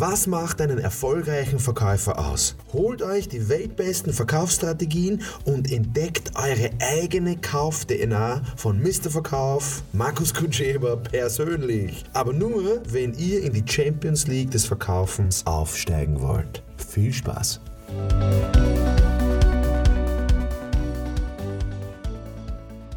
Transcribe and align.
Was 0.00 0.28
macht 0.28 0.60
einen 0.60 0.78
erfolgreichen 0.78 1.58
Verkäufer 1.58 2.20
aus? 2.20 2.54
Holt 2.72 3.02
euch 3.02 3.26
die 3.26 3.48
weltbesten 3.48 4.12
Verkaufsstrategien 4.12 5.22
und 5.44 5.72
entdeckt 5.72 6.30
eure 6.36 6.70
eigene 6.78 7.36
Kauf-DNA 7.36 8.42
von 8.54 8.80
Mr. 8.80 9.10
Verkauf, 9.10 9.82
Markus 9.92 10.32
Kutscheber 10.32 10.98
persönlich. 10.98 12.04
Aber 12.12 12.32
nur, 12.32 12.80
wenn 12.88 13.12
ihr 13.14 13.42
in 13.42 13.52
die 13.52 13.64
Champions 13.66 14.28
League 14.28 14.52
des 14.52 14.66
Verkaufens 14.66 15.44
aufsteigen 15.44 16.20
wollt. 16.20 16.62
Viel 16.76 17.12
Spaß! 17.12 17.60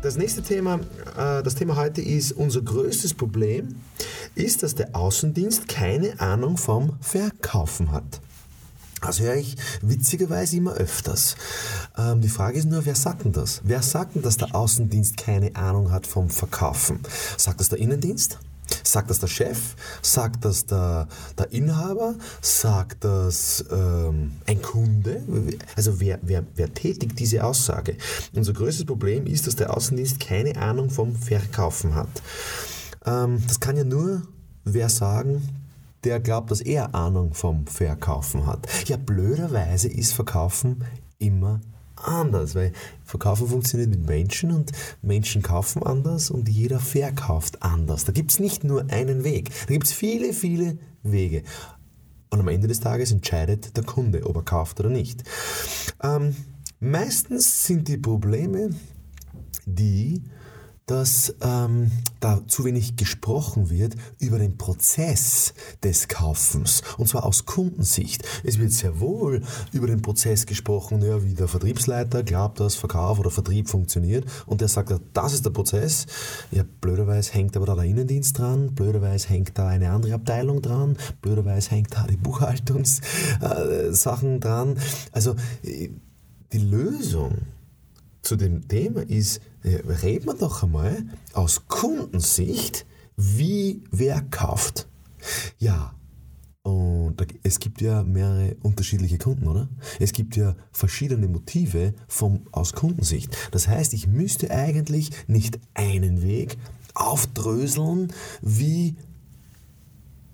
Das 0.04 0.18
nächste 0.18 0.44
Thema, 0.44 0.76
äh, 1.18 1.42
das 1.42 1.56
Thema 1.56 1.78
heute 1.78 2.02
ist, 2.02 2.34
unser 2.34 2.62
größtes 2.62 3.16
Problem 3.16 3.76
ist, 4.36 4.64
dass 4.64 4.76
der 4.76 4.96
Außendienst 4.96 5.68
keine 5.68 6.20
Ahnung 6.20 6.58
vom 6.58 6.98
Verkaufen 7.02 7.92
hat. 7.92 8.22
Das 9.02 9.20
höre 9.20 9.36
ich 9.36 9.56
witzigerweise 9.82 10.58
immer 10.58 10.74
öfters. 10.74 11.36
Ähm, 11.98 12.22
die 12.22 12.30
Frage 12.30 12.60
ist 12.60 12.66
nur, 12.66 12.86
wer 12.86 12.96
sagt 12.96 13.26
denn 13.26 13.32
das? 13.32 13.62
Wer 13.64 13.82
sagt 13.82 14.16
denn, 14.16 14.22
dass 14.22 14.38
der 14.38 14.54
Außendienst 14.54 15.18
keine 15.18 15.56
Ahnung 15.56 15.92
hat 15.92 16.06
vom 16.06 16.30
Verkaufen? 16.30 17.00
Sagt 17.36 17.60
das 17.60 17.70
der 17.70 17.80
Innendienst? 17.80 18.38
Sagt 18.84 19.10
das 19.10 19.20
der 19.20 19.28
Chef? 19.28 19.76
Sagt 20.02 20.46
das 20.46 20.66
der, 20.66 21.08
der 21.38 21.52
Inhaber? 21.52 22.16
Sagt 22.42 23.04
das 23.04 23.66
ähm, 23.72 24.34
ein 24.46 24.62
Kunde? 24.62 25.24
Also 25.76 26.00
wer, 26.00 26.20
wer, 26.22 26.44
wer 26.56 26.74
tätigt 26.74 27.20
diese 27.20 27.44
Aussage? 27.44 27.98
Unser 28.34 28.54
größtes 28.54 28.86
Problem 28.86 29.26
ist, 29.26 29.48
dass 29.48 29.56
der 29.56 29.76
Außendienst 29.76 30.20
keine 30.20 30.56
Ahnung 30.58 30.90
vom 30.90 31.16
Verkaufen 31.16 31.96
hat. 31.96 32.10
Ähm, 33.06 33.44
das 33.48 33.60
kann 33.60 33.78
ja 33.78 33.84
nur 33.84 34.24
wer 34.64 34.90
sagen, 34.90 35.42
der 36.04 36.20
glaubt, 36.20 36.52
dass 36.52 36.62
er 36.62 36.96
Ahnung 36.96 37.34
vom 37.34 37.68
Verkaufen 37.68 38.46
hat. 38.46 38.68
Ja, 38.88 38.98
blöderweise 38.98 39.88
ist 39.88 40.14
Verkaufen 40.14 40.84
immer 41.20 41.62
anders, 41.96 42.56
weil 42.56 42.72
Verkaufen 43.06 43.48
funktioniert 43.48 43.90
mit 43.90 44.06
Menschen 44.08 44.52
und 44.52 44.72
Menschen 45.02 45.42
kaufen 45.42 45.84
anders 45.84 46.32
und 46.32 46.50
jeder 46.50 46.80
verkauft 46.80 47.62
anders. 47.62 48.06
Da 48.06 48.12
gibt 48.12 48.32
es 48.32 48.40
nicht 48.40 48.64
nur 48.64 48.90
einen 48.90 49.24
Weg, 49.24 49.52
da 49.68 49.74
gibt 49.74 49.88
es 49.88 49.94
viele, 49.94 50.34
viele 50.34 50.78
Wege. 51.04 51.44
Und 52.32 52.40
am 52.40 52.48
Ende 52.48 52.68
des 52.68 52.80
Tages 52.80 53.12
entscheidet 53.12 53.76
der 53.76 53.84
Kunde, 53.84 54.26
ob 54.26 54.38
er 54.38 54.44
kauft 54.44 54.80
oder 54.80 54.90
nicht. 54.90 55.24
Ähm, 56.02 56.36
meistens 56.80 57.66
sind 57.66 57.88
die 57.88 57.98
Probleme 57.98 58.70
die, 59.66 60.24
dass 60.92 61.34
ähm, 61.42 61.90
da 62.20 62.46
zu 62.48 62.66
wenig 62.66 62.98
gesprochen 62.98 63.70
wird 63.70 63.96
über 64.20 64.40
den 64.40 64.58
Prozess 64.58 65.54
des 65.82 66.10
Kaufens 66.10 66.82
und 66.98 67.08
zwar 67.08 67.24
aus 67.24 67.46
Kundensicht. 67.46 68.28
Es 68.44 68.60
wird 68.60 68.74
sehr 68.74 69.00
wohl 69.00 69.42
über 69.72 69.88
den 69.88 70.02
Prozess 70.02 70.46
gesprochen, 70.46 71.02
ja, 71.02 71.24
wie 71.24 71.34
der 71.34 71.48
Vertriebsleiter 71.48 72.24
glaubt, 72.24 72.60
dass 72.60 72.76
Verkauf 72.76 73.20
oder 73.20 73.32
Vertrieb 73.32 73.70
funktioniert 73.70 74.26
und 74.46 74.60
der 74.60 74.68
sagt, 74.68 74.92
das 75.14 75.32
ist 75.32 75.46
der 75.46 75.52
Prozess. 75.52 76.08
Ja, 76.52 76.66
blöderweise 76.82 77.32
hängt 77.32 77.56
aber 77.56 77.68
da 77.68 77.76
der 77.76 77.86
Innendienst 77.86 78.38
dran, 78.38 78.76
blöderweise 78.76 79.30
hängt 79.30 79.58
da 79.58 79.70
eine 79.70 79.92
andere 79.92 80.16
Abteilung 80.16 80.62
dran, 80.62 80.98
blöderweise 81.22 81.72
hängt 81.72 81.96
da 81.96 82.06
die 82.06 82.18
Buchhaltungssachen 82.18 84.36
äh, 84.36 84.40
dran. 84.40 84.78
Also 85.14 85.38
äh, 85.64 85.88
die 86.52 86.60
Lösung 86.60 87.38
zu 88.22 88.36
dem 88.36 88.68
Thema 88.68 89.02
ist, 89.02 89.42
reden 89.64 90.28
wir 90.28 90.34
doch 90.36 90.64
einmal 90.64 91.04
aus 91.34 91.68
Kundensicht, 91.68 92.86
wie 93.16 93.84
wer 93.92 94.22
kauft. 94.22 94.88
Ja, 95.60 95.94
und 96.64 97.18
es 97.44 97.60
gibt 97.60 97.82
ja 97.82 98.04
mehrere 98.04 98.56
unterschiedliche 98.62 99.18
Kunden, 99.18 99.48
oder? 99.48 99.68
Es 100.00 100.14
gibt 100.14 100.36
ja 100.36 100.56
verschiedene 100.72 101.28
Motive 101.28 101.94
vom, 102.08 102.44
aus 102.52 102.74
Kundensicht. 102.74 103.36
Das 103.52 103.68
heißt, 103.68 103.94
ich 103.94 104.08
müsste 104.08 104.52
eigentlich 104.52 105.10
nicht 105.28 105.60
einen 105.74 106.22
Weg 106.22 106.58
aufdröseln, 106.94 108.14
wie 108.42 108.96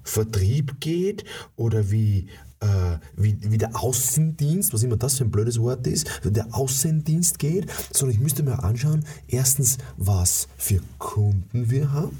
Vertrieb 0.04 0.80
geht 0.80 1.24
oder 1.56 1.92
wie 1.92 2.28
äh, 2.60 2.98
wie, 3.16 3.38
wie 3.42 3.58
der 3.58 3.76
Außendienst, 3.76 4.74
was 4.74 4.84
immer 4.84 4.98
das 4.98 5.18
für 5.18 5.24
ein 5.24 5.32
blödes 5.32 5.60
Wort 5.60 5.86
ist, 5.88 6.08
der 6.24 6.56
Außendienst 6.56 7.40
geht, 7.40 7.68
sondern 7.92 8.16
ich 8.16 8.22
müsste 8.22 8.44
mir 8.44 8.64
anschauen, 8.64 9.06
erstens, 9.28 9.78
was 9.98 10.48
für 10.58 10.82
Kunden 10.98 11.70
wir 11.70 11.92
haben, 11.92 12.18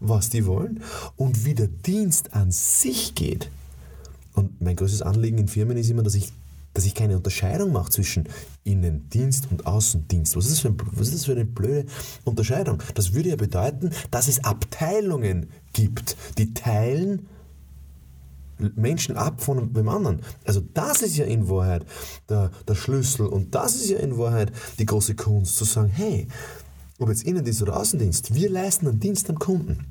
was 0.00 0.30
die 0.30 0.46
wollen 0.46 0.82
und 1.16 1.44
wie 1.44 1.54
der 1.54 1.68
Dienst 1.68 2.34
an 2.34 2.50
sich 2.50 3.14
geht. 3.14 3.50
Und 4.34 4.60
mein 4.60 4.76
größtes 4.76 5.02
Anliegen 5.02 5.38
in 5.38 5.48
Firmen 5.48 5.76
ist 5.76 5.90
immer, 5.90 6.02
dass 6.02 6.14
ich 6.14 6.32
dass 6.72 6.84
ich 6.84 6.94
keine 6.94 7.16
Unterscheidung 7.16 7.72
mache 7.72 7.90
zwischen 7.90 8.28
Innendienst 8.64 9.48
und 9.50 9.66
Außendienst. 9.66 10.36
Was 10.36 10.46
ist, 10.46 10.52
das 10.52 10.60
für 10.60 10.68
ein, 10.68 10.76
was 10.92 11.08
ist 11.08 11.14
das 11.14 11.24
für 11.24 11.32
eine 11.32 11.44
blöde 11.44 11.86
Unterscheidung? 12.24 12.80
Das 12.94 13.12
würde 13.12 13.30
ja 13.30 13.36
bedeuten, 13.36 13.90
dass 14.10 14.28
es 14.28 14.44
Abteilungen 14.44 15.50
gibt, 15.72 16.16
die 16.38 16.54
teilen 16.54 17.26
Menschen 18.76 19.16
ab 19.16 19.42
von 19.42 19.72
dem 19.72 19.88
anderen. 19.88 20.20
Also 20.44 20.60
das 20.74 21.02
ist 21.02 21.16
ja 21.16 21.24
in 21.24 21.48
Wahrheit 21.48 21.84
der, 22.28 22.50
der 22.66 22.74
Schlüssel 22.74 23.26
und 23.26 23.54
das 23.54 23.76
ist 23.76 23.90
ja 23.90 23.98
in 23.98 24.18
Wahrheit 24.18 24.52
die 24.78 24.86
große 24.86 25.14
Kunst, 25.14 25.56
zu 25.56 25.64
sagen, 25.64 25.88
hey, 25.88 26.28
ob 26.98 27.08
jetzt 27.08 27.24
Innendienst 27.24 27.62
oder 27.62 27.76
Außendienst, 27.76 28.34
wir 28.34 28.50
leisten 28.50 28.86
einen 28.86 29.00
Dienst 29.00 29.30
am 29.30 29.38
Kunden. 29.38 29.86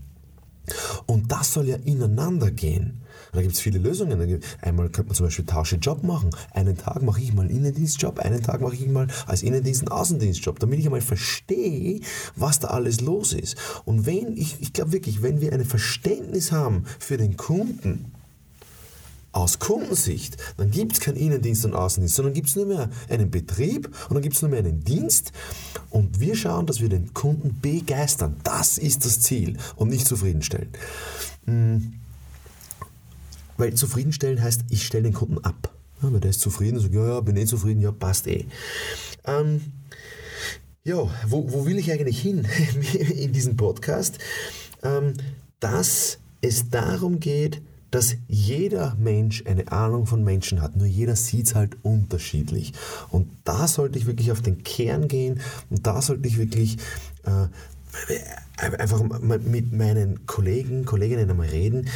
Und 1.06 1.32
das 1.32 1.54
soll 1.54 1.68
ja 1.68 1.78
ineinander 1.78 2.52
gehen. 2.52 3.02
da 3.32 3.42
gibt 3.42 3.54
es 3.54 3.60
viele 3.60 3.80
Lösungen. 3.80 4.42
Einmal 4.62 4.90
könnte 4.90 5.10
man 5.10 5.16
zum 5.16 5.26
Beispiel 5.26 5.46
Tausche 5.46 5.78
Job 5.78 6.04
machen. 6.04 6.30
Einen 6.52 6.78
Tag 6.78 7.02
mache 7.02 7.22
ich 7.22 7.34
mal 7.34 7.44
einen 7.44 7.56
Innendienstjob, 7.56 8.20
einen 8.20 8.42
Tag 8.42 8.62
mache 8.62 8.76
ich 8.76 8.88
mal 8.88 9.08
als 9.26 9.44
Innendienst 9.44 9.82
einen 9.82 9.92
Außendienstjob, 9.92 10.60
damit 10.60 10.80
ich 10.80 10.86
einmal 10.86 11.02
verstehe, 11.02 12.02
was 12.36 12.60
da 12.60 12.70
alles 12.70 13.02
los 13.02 13.34
ist. 13.34 13.58
Und 13.86 14.06
wenn, 14.06 14.38
ich, 14.38 14.58
ich 14.62 14.74
glaube 14.74 14.92
wirklich, 14.92 15.22
wenn 15.22 15.42
wir 15.42 15.54
ein 15.54 15.66
Verständnis 15.66 16.52
haben 16.52 16.84
für 17.00 17.18
den 17.18 17.38
Kunden, 17.38 18.12
aus 19.40 19.60
Kundensicht, 19.60 20.38
dann 20.58 20.72
gibt 20.72 20.94
es 20.94 21.00
keinen 21.00 21.18
Innendienst 21.18 21.66
und 21.66 21.74
Außendienst, 21.74 22.16
sondern 22.16 22.34
gibt 22.34 22.50
es 22.50 22.56
nur 22.56 22.66
mehr 22.66 22.90
einen 23.10 23.32
Betrieb 23.32 23.88
und 24.10 24.16
dann 24.16 24.22
gibt 24.22 24.36
es 24.36 24.42
nur 24.42 24.52
mehr 24.52 24.60
einen 24.60 24.84
Dienst 24.84 25.32
und 25.90 26.20
wir 26.20 26.36
schauen, 26.36 26.66
dass 26.66 26.82
wir 26.82 26.90
den 26.90 27.14
Kunden 27.14 27.60
begeistern. 27.62 28.38
Das 28.44 28.78
ist 28.78 29.06
das 29.06 29.22
Ziel 29.22 29.58
und 29.76 29.90
nicht 29.90 30.08
zufriedenstellen. 30.08 30.70
Hm. 31.46 31.94
Weil 33.58 33.74
zufriedenstellen 33.74 34.42
heißt, 34.42 34.66
ich 34.70 34.86
stelle 34.86 35.04
den 35.04 35.14
Kunden 35.14 35.38
ab. 35.40 35.74
Ja, 36.02 36.14
weil 36.14 36.22
der 36.22 36.30
ist 36.30 36.40
zufrieden, 36.40 36.80
sagt, 36.80 36.94
ja, 36.94 37.06
ja, 37.06 37.20
bin 37.20 37.36
eh 37.36 37.46
zufrieden, 37.46 37.82
ja, 37.82 37.92
passt 37.92 38.28
eh. 38.28 38.46
Ähm, 39.26 39.62
ja, 40.84 40.96
wo, 41.28 41.52
wo 41.52 41.66
will 41.66 41.78
ich 41.78 41.92
eigentlich 41.92 42.22
hin 42.22 42.48
in 43.16 43.34
diesem 43.34 43.58
Podcast? 43.58 44.18
Ähm, 44.82 45.14
dass 45.60 46.20
es 46.42 46.70
darum 46.70 47.20
geht, 47.20 47.62
dass 47.92 48.16
jeder 48.28 48.96
Mensch 49.00 49.44
eine 49.46 49.72
Ahnung 49.72 50.06
von 50.06 50.24
Menschen 50.24 50.62
hat, 50.62 50.76
nur 50.76 50.88
jeder 50.88 51.16
sieht 51.16 51.48
es 51.48 51.56
halt 51.56 51.78
unterschiedlich. 51.84 52.74
Und 53.10 53.30
da 53.44 53.68
sollte 53.68 53.98
ich 53.98 54.06
wirklich 54.06 54.32
auf 54.32 54.42
den 54.42 54.64
Kern 54.64 55.08
gehen 55.08 55.40
und 55.70 55.86
da 55.88 56.02
sollte 56.02 56.28
ich 56.28 56.38
wirklich 56.38 56.78
äh, 57.24 57.48
einfach 58.62 59.02
mit 59.22 59.74
meinen 59.74 60.26
Kollegen, 60.26 60.86
Kolleginnen 60.86 61.30
einmal 61.30 61.48
reden, 61.48 61.88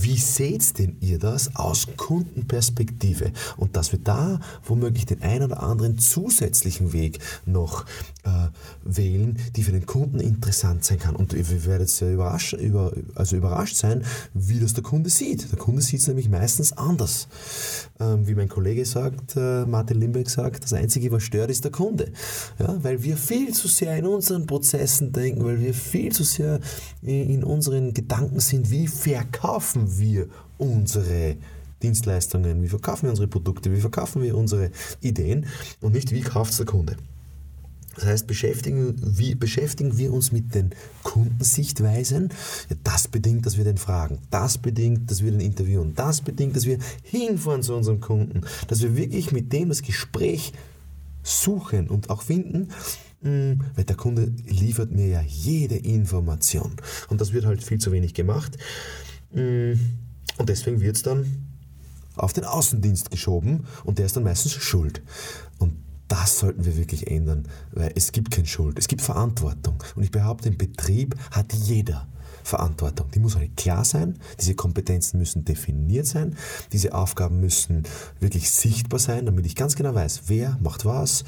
wie 0.00 0.16
seht 0.16 0.78
denn 0.78 0.96
ihr 1.00 1.18
das 1.18 1.56
aus 1.56 1.86
Kundenperspektive? 1.96 3.32
Und 3.56 3.76
dass 3.76 3.92
wir 3.92 3.98
da 3.98 4.40
womöglich 4.64 5.06
den 5.06 5.22
einen 5.22 5.44
oder 5.44 5.62
anderen 5.62 5.98
zusätzlichen 5.98 6.92
Weg 6.92 7.18
noch 7.46 7.84
äh, 8.24 8.48
wählen, 8.84 9.38
die 9.56 9.62
für 9.62 9.72
den 9.72 9.86
Kunden 9.86 10.20
interessant 10.20 10.84
sein 10.84 10.98
kann. 10.98 11.16
Und 11.16 11.32
ihr 11.32 11.66
werdet 11.66 11.88
sehr 11.88 12.12
überrascht, 12.12 12.54
über, 12.54 12.92
also 13.14 13.36
überrascht 13.36 13.76
sein, 13.76 14.04
wie 14.34 14.60
das 14.60 14.74
der 14.74 14.82
Kunde 14.82 15.10
sieht. 15.10 15.50
Der 15.50 15.58
Kunde 15.58 15.82
sieht 15.82 16.00
es 16.00 16.08
nämlich 16.08 16.28
meistens 16.28 16.72
anders. 16.72 17.28
Ähm, 18.00 18.26
wie 18.26 18.34
mein 18.34 18.48
Kollege 18.48 18.84
sagt, 18.84 19.36
äh, 19.36 19.64
Martin 19.66 20.00
Limbeck 20.00 20.28
sagt, 20.28 20.64
das 20.64 20.72
Einzige, 20.72 21.10
was 21.12 21.22
stört, 21.22 21.50
ist 21.50 21.64
der 21.64 21.72
Kunde. 21.72 22.12
Ja, 22.58 22.82
weil 22.82 23.02
wir 23.02 23.16
viel 23.16 23.52
zu 23.52 23.68
sehr 23.68 23.96
in 23.96 24.06
unseren 24.06 24.46
Prozessen 24.46 25.12
denken, 25.12 25.44
weil 25.44 25.60
wir 25.60 25.71
wir 25.72 25.80
viel 25.80 26.12
zu 26.12 26.24
sehr 26.24 26.60
in 27.02 27.42
unseren 27.44 27.94
Gedanken 27.94 28.40
sind, 28.40 28.70
wie 28.70 28.86
verkaufen 28.86 29.98
wir 29.98 30.28
unsere 30.58 31.36
Dienstleistungen, 31.82 32.62
wie 32.62 32.68
verkaufen 32.68 33.04
wir 33.04 33.10
unsere 33.10 33.28
Produkte, 33.28 33.72
wie 33.72 33.80
verkaufen 33.80 34.22
wir 34.22 34.36
unsere 34.36 34.70
Ideen 35.00 35.46
und 35.80 35.94
nicht, 35.94 36.12
wie 36.12 36.20
kauft 36.20 36.58
der 36.58 36.66
Kunde. 36.66 36.96
Das 37.94 38.06
heißt, 38.06 38.26
beschäftigen, 38.26 38.94
wie, 39.18 39.34
beschäftigen 39.34 39.98
wir 39.98 40.14
uns 40.14 40.32
mit 40.32 40.54
den 40.54 40.70
Kundensichtweisen. 41.02 42.30
Ja, 42.70 42.76
das 42.84 43.06
bedingt, 43.08 43.44
dass 43.44 43.58
wir 43.58 43.64
den 43.64 43.76
fragen. 43.76 44.18
Das 44.30 44.56
bedingt, 44.56 45.10
dass 45.10 45.22
wir 45.22 45.30
den 45.30 45.40
interviewen. 45.40 45.94
Das 45.94 46.22
bedingt, 46.22 46.56
dass 46.56 46.64
wir 46.64 46.78
hinfahren 47.02 47.62
zu 47.62 47.74
unserem 47.74 48.00
Kunden. 48.00 48.42
Dass 48.68 48.80
wir 48.80 48.96
wirklich 48.96 49.32
mit 49.32 49.52
dem 49.52 49.68
das 49.68 49.82
Gespräch 49.82 50.54
suchen 51.22 51.88
und 51.88 52.08
auch 52.08 52.22
finden, 52.22 52.68
weil 53.22 53.84
der 53.84 53.96
Kunde 53.96 54.32
liefert 54.46 54.90
mir 54.90 55.06
ja 55.06 55.20
jede 55.20 55.76
Information. 55.76 56.72
Und 57.08 57.20
das 57.20 57.32
wird 57.32 57.44
halt 57.44 57.62
viel 57.62 57.78
zu 57.78 57.92
wenig 57.92 58.14
gemacht. 58.14 58.58
Hm, 59.32 59.78
Und 60.38 60.48
deswegen 60.48 60.80
wird 60.80 60.96
es 60.96 61.02
dann 61.02 61.26
auf 62.16 62.32
den 62.32 62.44
Außendienst 62.44 63.10
geschoben 63.10 63.64
und 63.84 63.98
der 63.98 64.06
ist 64.06 64.16
dann 64.16 64.24
meistens 64.24 64.52
schuld. 64.52 65.02
Und 65.58 65.74
das 66.08 66.40
sollten 66.40 66.64
wir 66.64 66.76
wirklich 66.76 67.10
ändern, 67.10 67.48
weil 67.72 67.92
es 67.94 68.12
gibt 68.12 68.30
keine 68.30 68.46
Schuld, 68.46 68.78
es 68.78 68.88
gibt 68.88 69.02
Verantwortung. 69.02 69.82
Und 69.94 70.02
ich 70.02 70.10
behaupte, 70.10 70.48
im 70.48 70.58
Betrieb 70.58 71.14
hat 71.30 71.52
jeder 71.54 72.06
Verantwortung. 72.44 73.10
Die 73.14 73.20
muss 73.20 73.36
halt 73.36 73.56
klar 73.56 73.84
sein, 73.84 74.18
diese 74.40 74.54
Kompetenzen 74.54 75.18
müssen 75.18 75.44
definiert 75.44 76.06
sein, 76.06 76.36
diese 76.72 76.92
Aufgaben 76.92 77.40
müssen 77.40 77.84
wirklich 78.20 78.50
sichtbar 78.50 78.98
sein, 78.98 79.26
damit 79.26 79.46
ich 79.46 79.54
ganz 79.54 79.76
genau 79.76 79.94
weiß, 79.94 80.22
wer 80.26 80.58
macht 80.60 80.84
was 80.84 81.24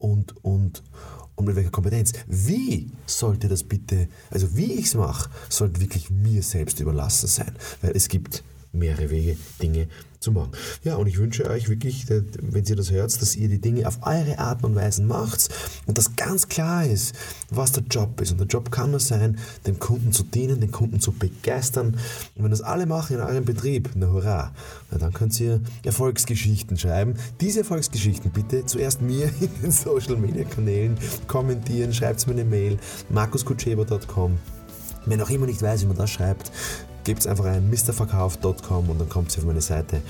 und, 0.00 0.34
und, 0.44 0.82
und 1.36 1.44
mit 1.44 1.54
welcher 1.54 1.70
Kompetenz. 1.70 2.12
Wie 2.26 2.90
sollte 3.06 3.46
das 3.46 3.62
bitte, 3.62 4.08
also 4.30 4.56
wie 4.56 4.72
ich 4.72 4.86
es 4.86 4.94
mache, 4.94 5.30
sollte 5.48 5.80
wirklich 5.80 6.10
mir 6.10 6.42
selbst 6.42 6.80
überlassen 6.80 7.28
sein, 7.28 7.54
weil 7.82 7.92
es 7.94 8.08
gibt 8.08 8.42
mehrere 8.72 9.10
Wege, 9.10 9.36
Dinge 9.62 9.88
zu 10.20 10.32
machen. 10.32 10.50
Ja, 10.84 10.96
und 10.96 11.06
ich 11.06 11.18
wünsche 11.18 11.48
euch 11.48 11.68
wirklich, 11.68 12.06
wenn 12.08 12.64
ihr 12.64 12.76
das 12.76 12.90
hört, 12.90 13.20
dass 13.20 13.36
ihr 13.36 13.48
die 13.48 13.60
Dinge 13.60 13.88
auf 13.88 14.00
eure 14.02 14.38
Art 14.38 14.62
und 14.62 14.74
Weise 14.74 15.02
macht 15.02 15.48
und 15.86 15.96
dass 15.96 16.14
ganz 16.14 16.48
klar 16.48 16.84
ist, 16.84 17.14
was 17.48 17.72
der 17.72 17.84
Job 17.84 18.20
ist. 18.20 18.30
Und 18.32 18.38
der 18.38 18.46
Job 18.46 18.70
kann 18.70 18.90
nur 18.90 19.00
sein, 19.00 19.38
dem 19.66 19.78
Kunden 19.78 20.12
zu 20.12 20.22
dienen, 20.22 20.60
den 20.60 20.70
Kunden 20.70 21.00
zu 21.00 21.12
begeistern. 21.12 21.96
Und 22.36 22.44
wenn 22.44 22.50
das 22.50 22.60
alle 22.60 22.84
machen 22.84 23.16
in 23.16 23.22
eurem 23.22 23.46
Betrieb, 23.46 23.90
na 23.94 24.08
hurra, 24.08 24.52
na 24.90 24.98
dann 24.98 25.14
könnt 25.14 25.40
ihr 25.40 25.62
Erfolgsgeschichten 25.84 26.76
schreiben. 26.76 27.14
Diese 27.40 27.60
Erfolgsgeschichten 27.60 28.30
bitte 28.30 28.66
zuerst 28.66 29.00
mir 29.00 29.24
in 29.40 29.50
den 29.62 29.70
Social 29.70 30.16
Media 30.16 30.44
Kanälen 30.44 30.98
kommentieren, 31.28 31.94
schreibt 31.94 32.26
mir 32.26 32.34
eine 32.34 32.44
Mail, 32.44 32.78
markuskutscheber.com. 33.08 34.38
Wenn 35.06 35.22
auch 35.22 35.30
immer 35.30 35.46
nicht 35.46 35.62
weiß, 35.62 35.80
wie 35.82 35.86
man 35.86 35.96
das 35.96 36.10
schreibt, 36.10 36.52
gebt 37.04 37.26
einfach 37.26 37.46
ein 37.46 37.70
mrverkauf.com 37.70 38.90
und 38.90 38.98
dann 38.98 39.08
kommt 39.08 39.34
ihr 39.36 39.38
auf 39.38 39.46
meine 39.46 39.60
Seite. 39.60 40.02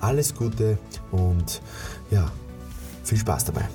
Alles 0.00 0.34
Gute 0.34 0.78
und 1.10 1.60
ja, 2.10 2.30
viel 3.04 3.18
Spaß 3.18 3.46
dabei. 3.46 3.68